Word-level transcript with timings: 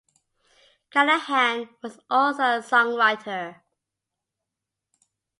Callahan 0.89 1.69
was 1.83 1.99
also 2.09 2.41
a 2.41 2.63
songwriter. 2.67 3.61